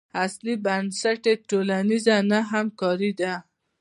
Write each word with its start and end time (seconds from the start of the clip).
اصلي 0.25 0.53
بنسټ 0.65 1.21
یې 1.29 1.35
ټولنیزه 1.49 2.15
نه 2.29 2.39
همکاري 2.51 3.11
ده. 3.19 3.33